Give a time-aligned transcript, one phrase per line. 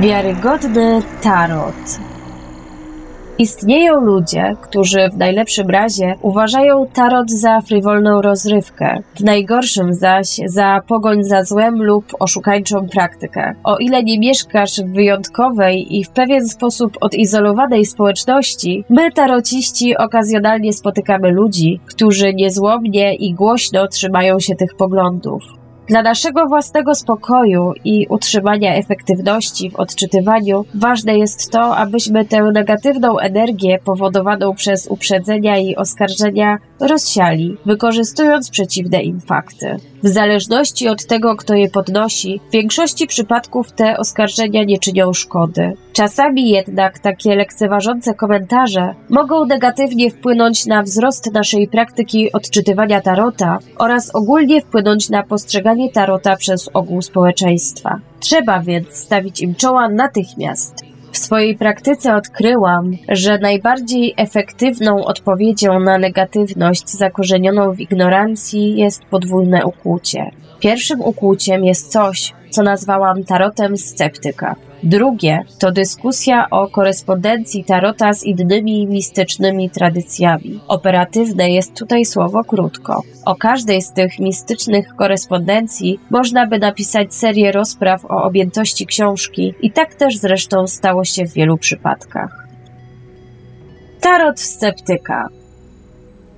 [0.00, 1.98] Wiarygodny tarot.
[3.38, 10.80] Istnieją ludzie, którzy w najlepszym razie uważają tarot za frywolną rozrywkę, w najgorszym zaś za
[10.88, 13.54] pogoń za złem lub oszukańczą praktykę.
[13.64, 20.72] O ile nie mieszkasz w wyjątkowej i w pewien sposób odizolowanej społeczności, my tarociści okazjonalnie
[20.72, 25.61] spotykamy ludzi, którzy niezłomnie i głośno trzymają się tych poglądów.
[25.88, 33.18] Dla naszego własnego spokoju i utrzymania efektywności w odczytywaniu ważne jest to, abyśmy tę negatywną
[33.18, 39.76] energię powodowaną przez uprzedzenia i oskarżenia rozsiali, wykorzystując przeciwne im fakty.
[40.02, 45.72] W zależności od tego, kto je podnosi, w większości przypadków te oskarżenia nie czynią szkody.
[45.92, 54.14] Czasami jednak takie lekceważące komentarze mogą negatywnie wpłynąć na wzrost naszej praktyki odczytywania tarota oraz
[54.14, 57.98] ogólnie wpłynąć na postrzeganie tarota przez ogół społeczeństwa.
[58.20, 60.74] Trzeba więc stawić im czoła natychmiast.
[61.12, 69.66] W swojej praktyce odkryłam, że najbardziej efektywną odpowiedzią na negatywność zakorzenioną w ignorancji jest podwójne
[69.66, 70.30] ukłucie.
[70.60, 74.56] Pierwszym ukłuciem jest coś, co nazwałam tarotem sceptyka.
[74.82, 80.60] Drugie to dyskusja o korespondencji tarota z innymi mistycznymi tradycjami.
[80.68, 83.02] Operatywne jest tutaj słowo krótko.
[83.24, 89.70] O każdej z tych mistycznych korespondencji można by napisać serię rozpraw o objętości książki i
[89.70, 92.48] tak też zresztą stało się w wielu przypadkach.
[94.00, 95.28] Tarot sceptyka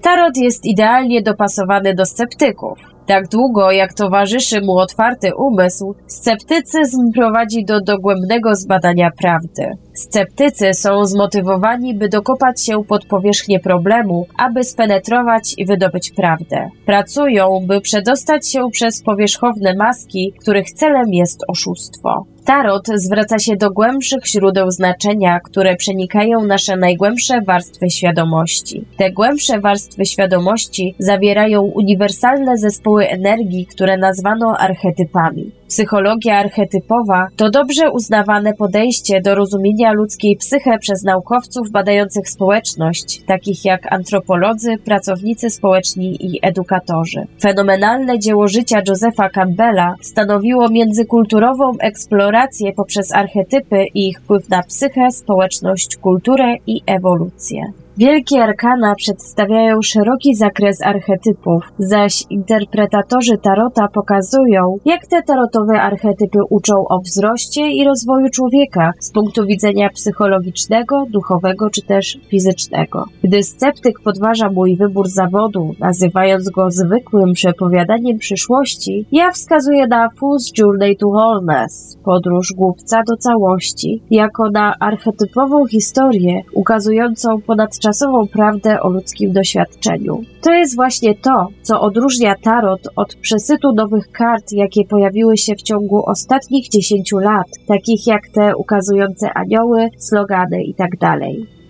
[0.03, 2.94] Tarot jest idealnie dopasowany do sceptyków.
[3.07, 9.71] Tak długo jak towarzyszy mu otwarty umysł, sceptycyzm prowadzi do dogłębnego zbadania prawdy.
[9.95, 16.69] Sceptycy są zmotywowani, by dokopać się pod powierzchnię problemu, aby spenetrować i wydobyć prawdę.
[16.87, 22.27] Pracują, by przedostać się przez powierzchowne maski, których celem jest oszustwo.
[22.45, 28.85] Tarot zwraca się do głębszych źródeł znaczenia, które przenikają nasze najgłębsze warstwy świadomości.
[28.97, 35.51] Te głębsze warstwy świadomości zawierają uniwersalne zespoły energii, które nazwano archetypami.
[35.69, 43.65] Psychologia archetypowa to dobrze uznawane podejście do rozumienia ludzkiej psyche przez naukowców badających społeczność, takich
[43.65, 47.21] jak antropolodzy, pracownicy społeczni i edukatorzy.
[47.41, 55.11] Fenomenalne dzieło życia Josepha Campbella stanowiło międzykulturową eksplorację poprzez archetypy i ich wpływ na psychę,
[55.11, 57.84] społeczność, kulturę i ewolucję.
[57.97, 66.75] Wielkie arkana przedstawiają szeroki zakres archetypów, zaś interpretatorzy tarota pokazują, jak te tarotowe archetypy uczą
[66.89, 73.05] o wzroście i rozwoju człowieka z punktu widzenia psychologicznego, duchowego czy też fizycznego.
[73.25, 80.59] Gdy sceptyk podważa mój wybór zawodu, nazywając go zwykłym przepowiadaniem przyszłości, ja wskazuję na Fool's
[80.59, 88.81] Journey to Wholeness, podróż głupca do całości, jako na archetypową historię ukazującą ponad czasową prawdę
[88.81, 90.23] o ludzkim doświadczeniu.
[90.43, 95.63] To jest właśnie to, co odróżnia tarot od przesytu nowych kart, jakie pojawiły się w
[95.63, 100.97] ciągu ostatnich 10 lat, takich jak te ukazujące anioły, slogany itd.
[100.99, 101.21] Tak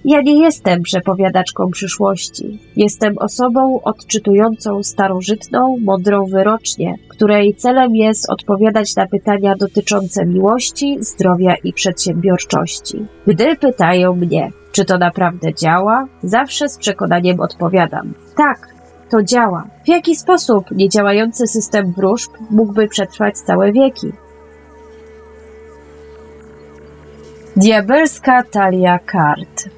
[0.04, 2.58] ja nie jestem przepowiadaczką przyszłości.
[2.76, 11.54] Jestem osobą odczytującą starożytną, mądrą wyrocznię, której celem jest odpowiadać na pytania dotyczące miłości, zdrowia
[11.64, 13.06] i przedsiębiorczości.
[13.26, 18.68] Gdy pytają mnie, czy to naprawdę działa, zawsze z przekonaniem odpowiadam: tak,
[19.10, 19.64] to działa.
[19.84, 24.12] W jaki sposób niedziałający system wróżb mógłby przetrwać całe wieki?
[27.56, 29.68] Diabelska talia kart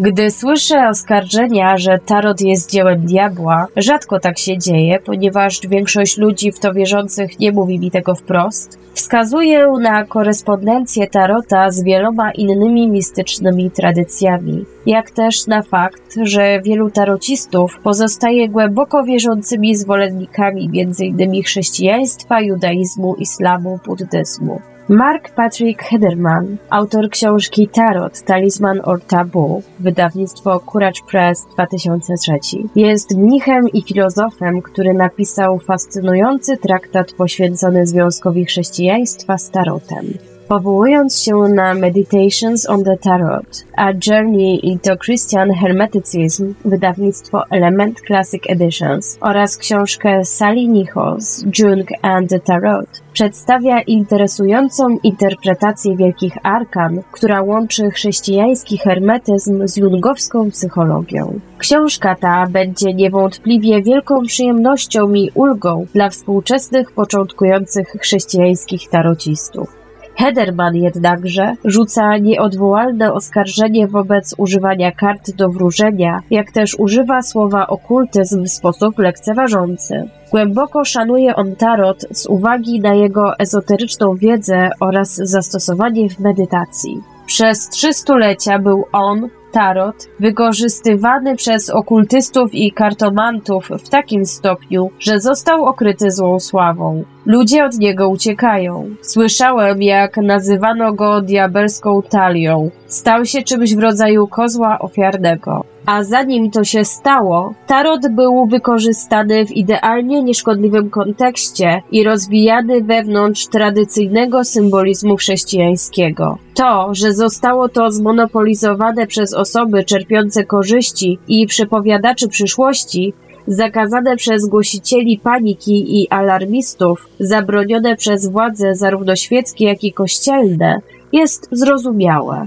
[0.00, 6.52] gdy słyszę oskarżenia, że tarot jest dziełem diabła, rzadko tak się dzieje, ponieważ większość ludzi
[6.52, 8.78] w to wierzących nie mówi mi tego wprost.
[8.94, 16.90] Wskazuję na korespondencję tarota z wieloma innymi mistycznymi tradycjami, jak też na fakt, że wielu
[16.90, 21.42] tarocistów pozostaje głęboko wierzącymi zwolennikami m.in.
[21.42, 24.60] chrześcijaństwa, judaizmu, islamu, buddyzmu.
[24.90, 33.68] Mark Patrick Hederman, autor książki Tarot, Talisman or Taboo, wydawnictwo Courage Press 2003, jest mnichem
[33.68, 40.04] i filozofem, który napisał fascynujący traktat poświęcony związkowi chrześcijaństwa z tarotem.
[40.50, 48.42] Powołując się na Meditations on the Tarot, A Journey into Christian Hermeticism, wydawnictwo Element Classic
[48.48, 57.42] Editions oraz książkę Sally Nichols, Jung and the Tarot, przedstawia interesującą interpretację wielkich arkan, która
[57.42, 61.40] łączy chrześcijański hermetyzm z jungowską psychologią.
[61.58, 69.79] Książka ta będzie niewątpliwie wielką przyjemnością i ulgą dla współczesnych początkujących chrześcijańskich tarocistów.
[70.20, 78.44] Hederman jednakże rzuca nieodwołalne oskarżenie wobec używania kart do wróżenia, jak też używa słowa okultyzm
[78.44, 80.08] w sposób lekceważący.
[80.30, 87.02] Głęboko szanuje on tarot z uwagi na jego ezoteryczną wiedzę oraz zastosowanie w medytacji.
[87.26, 95.20] Przez trzy stulecia był on, tarot, wykorzystywany przez okultystów i kartomantów w takim stopniu, że
[95.20, 97.04] został okryty złą sławą.
[97.26, 98.84] Ludzie od niego uciekają.
[99.02, 102.70] Słyszałem, jak nazywano go diabelską talią.
[102.86, 105.64] Stał się czymś w rodzaju kozła ofiarnego.
[105.90, 113.46] A zanim to się stało, tarot był wykorzystany w idealnie nieszkodliwym kontekście i rozwijany wewnątrz
[113.46, 116.38] tradycyjnego symbolizmu chrześcijańskiego.
[116.54, 123.12] To, że zostało to zmonopolizowane przez osoby czerpiące korzyści i przepowiadaczy przyszłości,
[123.46, 130.80] zakazane przez głosicieli paniki i alarmistów, zabronione przez władze zarówno świeckie, jak i kościelne,
[131.12, 132.46] jest zrozumiałe.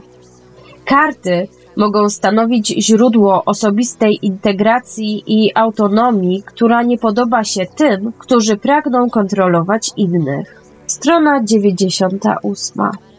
[0.86, 9.10] Karty mogą stanowić źródło osobistej integracji i autonomii, która nie podoba się tym, którzy pragną
[9.10, 10.64] kontrolować innych.
[10.88, 13.13] Strona 98.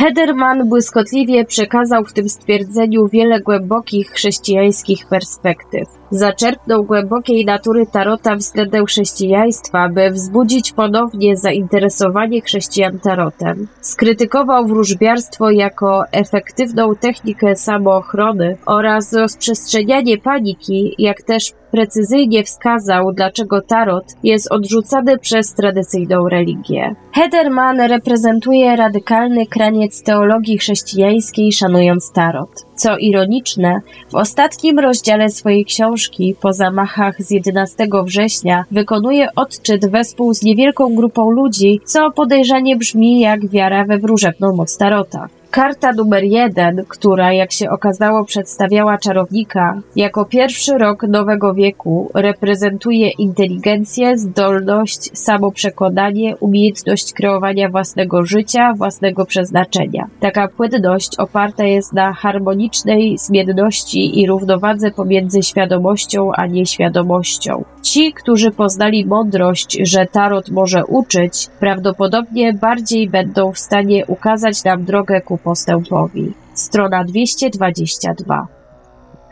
[0.00, 5.88] Hederman błyskotliwie przekazał w tym stwierdzeniu wiele głębokich chrześcijańskich perspektyw.
[6.10, 13.66] Zaczerpnął głębokiej natury tarota względem chrześcijaństwa, by wzbudzić ponownie zainteresowanie chrześcijan tarotem.
[13.80, 24.04] Skrytykował wróżbiarstwo jako efektywną technikę samoochrony oraz rozprzestrzenianie paniki, jak też precyzyjnie wskazał, dlaczego tarot
[24.22, 26.94] jest odrzucany przez tradycyjną religię.
[27.14, 32.50] Hederman reprezentuje radykalny kraniec teologii chrześcijańskiej, szanując tarot.
[32.74, 33.80] Co ironiczne,
[34.10, 40.94] w ostatnim rozdziale swojej książki, po zamachach z 11 września, wykonuje odczyt wespół z niewielką
[40.94, 45.28] grupą ludzi, co podejrzanie brzmi jak wiara we wróżebną moc tarota.
[45.50, 53.10] Karta numer jeden, która jak się okazało przedstawiała czarownika, jako pierwszy rok nowego wieku reprezentuje
[53.10, 60.06] inteligencję, zdolność, samoprzekonanie, umiejętność kreowania własnego życia, własnego przeznaczenia.
[60.20, 67.64] Taka płynność oparta jest na harmonicznej zmienności i równowadze pomiędzy świadomością a nieświadomością.
[67.82, 74.84] Ci, którzy poznali mądrość, że tarot może uczyć, prawdopodobnie bardziej będą w stanie ukazać nam
[74.84, 76.32] drogę ku postępowi.
[76.54, 78.46] Strona 222.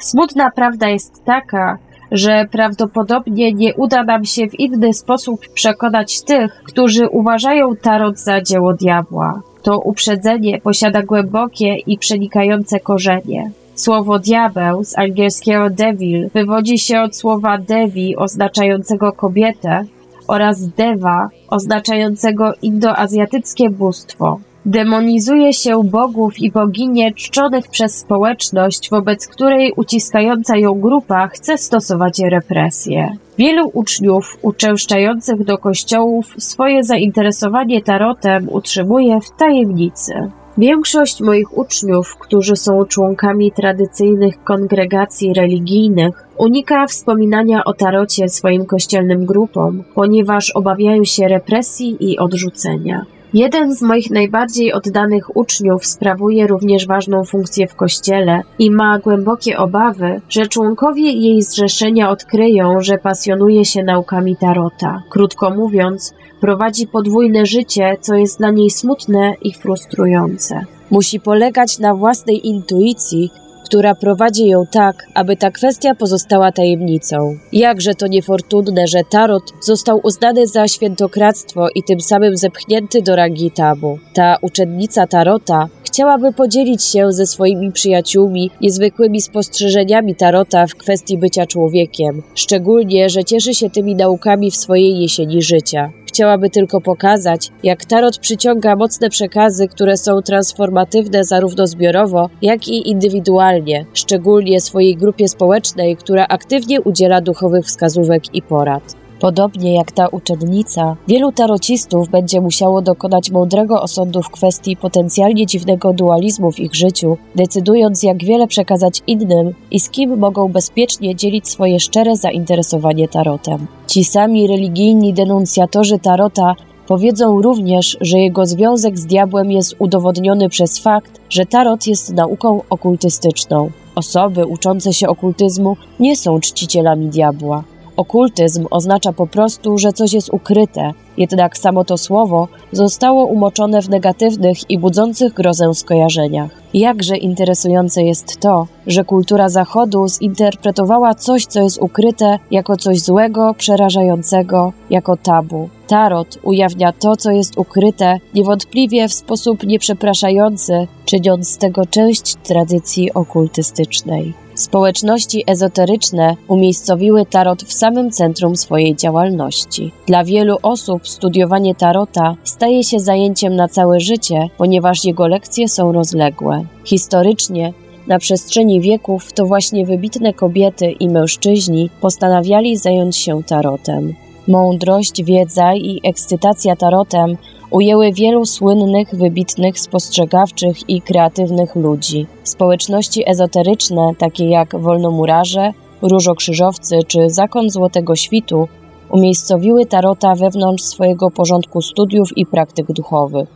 [0.01, 1.79] Smutna prawda jest taka,
[2.13, 8.43] że prawdopodobnie nie uda nam się w inny sposób przekonać tych, którzy uważają tarot za
[8.43, 9.43] dzieło diabła.
[9.63, 13.51] To uprzedzenie posiada głębokie i przenikające korzenie.
[13.75, 19.85] Słowo diabeł z angielskiego devil wywodzi się od słowa devi oznaczającego kobietę
[20.29, 24.41] oraz deva oznaczającego indoazjatyckie bóstwo.
[24.69, 32.19] Demonizuje się bogów i boginie czczonych przez społeczność, wobec której uciskająca ją grupa chce stosować
[32.31, 33.17] represje.
[33.39, 40.13] Wielu uczniów uczęszczających do kościołów swoje zainteresowanie tarotem utrzymuje w tajemnicy.
[40.59, 49.27] Większość moich uczniów, którzy są członkami tradycyjnych kongregacji religijnych, unika wspominania o tarocie swoim kościelnym
[49.27, 53.07] grupom, ponieważ obawiają się represji i odrzucenia.
[53.35, 59.59] Jeden z moich najbardziej oddanych uczniów sprawuje również ważną funkcję w kościele i ma głębokie
[59.59, 65.03] obawy, że członkowie jej zrzeszenia odkryją, że pasjonuje się naukami tarota.
[65.11, 70.65] Krótko mówiąc, prowadzi podwójne życie, co jest dla niej smutne i frustrujące.
[70.91, 73.31] Musi polegać na własnej intuicji
[73.69, 77.17] która prowadzi ją tak, aby ta kwestia pozostała tajemnicą.
[77.53, 83.51] Jakże to niefortunne, że Tarot został uznany za świętokradztwo i tym samym zepchnięty do rangi
[83.51, 83.99] tabu.
[84.15, 91.47] Ta uczennica Tarota chciałaby podzielić się ze swoimi przyjaciółmi niezwykłymi spostrzeżeniami Tarota w kwestii bycia
[91.47, 95.91] człowiekiem, szczególnie, że cieszy się tymi naukami w swojej jesieni życia.
[96.19, 102.91] Chciałaby tylko pokazać, jak tarot przyciąga mocne przekazy, które są transformatywne zarówno zbiorowo, jak i
[102.91, 109.08] indywidualnie, szczególnie swojej grupie społecznej, która aktywnie udziela duchowych wskazówek i porad.
[109.21, 115.93] Podobnie jak ta uczennica, wielu tarocistów będzie musiało dokonać mądrego osądu w kwestii potencjalnie dziwnego
[115.93, 121.49] dualizmu w ich życiu, decydując jak wiele przekazać innym i z kim mogą bezpiecznie dzielić
[121.49, 123.67] swoje szczere zainteresowanie tarotem.
[123.87, 126.55] Ci sami religijni denuncjatorzy tarota
[126.89, 132.61] Powiedzą również, że jego związek z diabłem jest udowodniony przez fakt, że tarot jest nauką
[132.71, 133.71] okultystyczną.
[133.95, 137.65] Osoby uczące się okultyzmu nie są czcicielami diabła.
[137.99, 143.89] Okultyzm oznacza po prostu, że coś jest ukryte, Jednak samo to słowo zostało umoczone w
[143.89, 146.51] negatywnych i budzących grozę skojarzeniach.
[146.75, 153.55] Jakże interesujące jest to, że kultura Zachodu zinterpretowała coś, co jest ukryte, jako coś złego,
[153.55, 155.69] przerażającego, jako tabu.
[155.89, 163.13] Tarot ujawnia to, co jest ukryte, niewątpliwie w sposób nieprzepraszający, czyniąc z tego część tradycji
[163.15, 164.35] okultystycznej.
[164.55, 169.93] Społeczności ezoteryczne umiejscowiły tarot w samym centrum swojej działalności.
[170.07, 175.93] Dla wielu osób studiowanie tarota staje się zajęciem na całe życie, ponieważ jego lekcje są
[175.93, 176.65] rozległe.
[176.85, 177.73] Historycznie
[178.07, 184.15] na przestrzeni wieków to właśnie wybitne kobiety i mężczyźni postanawiali zająć się tarotem.
[184.49, 187.37] Mądrość, wiedza i ekscytacja tarotem
[187.71, 192.27] ujęły wielu słynnych, wybitnych, spostrzegawczych i kreatywnych ludzi.
[192.45, 198.69] Społeczności ezoteryczne, takie jak wolnomurarze, różokrzyżowcy czy zakon Złotego Świtu,
[199.11, 203.49] umiejscowiły tarota wewnątrz swojego porządku studiów i praktyk duchowych.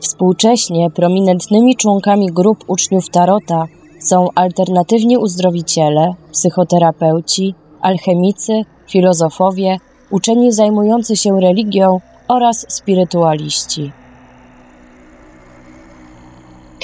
[0.00, 3.64] Współcześnie prominentnymi członkami grup uczniów tarota
[4.00, 9.76] są alternatywni uzdrowiciele, psychoterapeuci, alchemicy, filozofowie,
[10.12, 13.92] uczeni zajmujący się religią oraz spirytualiści.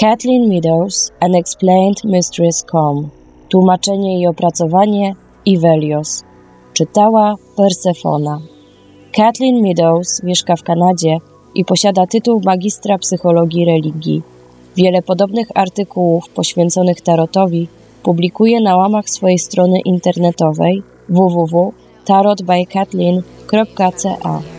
[0.01, 3.09] Kathleen Meadows, Unexplained Mysteries.com
[3.49, 6.25] Tłumaczenie i opracowanie Ivelios
[6.73, 8.41] Czytała Persefona
[9.17, 11.17] Kathleen Meadows mieszka w Kanadzie
[11.55, 14.23] i posiada tytuł magistra psychologii religii.
[14.77, 17.69] Wiele podobnych artykułów poświęconych tarotowi
[18.03, 20.83] publikuje na łamach swojej strony internetowej
[22.09, 24.58] tarot by Kathleen.ca